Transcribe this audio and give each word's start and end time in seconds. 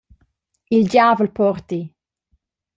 «Il 0.77 0.83
giavel 0.91 1.29
porti!» 1.31 1.79